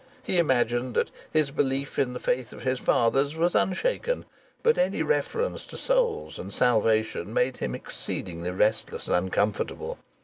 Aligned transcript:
He 0.23 0.39
imagined 0.39 0.95
that 0.95 1.11
his 1.31 1.51
belief 1.51 1.99
in 1.99 2.13
the 2.13 2.19
faith 2.19 2.53
of 2.53 2.63
his 2.63 2.79
fathers 2.79 3.35
was 3.35 3.53
unshaken, 3.53 4.25
but 4.63 4.79
any 4.79 5.03
reference 5.03 5.63
to 5.67 5.77
souls 5.77 6.39
and 6.39 6.51
salvation 6.51 7.31
made 7.35 7.57
him 7.57 7.75
exceedingly 7.75 8.49
restless 8.49 9.05
and 9.05 9.15
uncomfortable. 9.15 9.99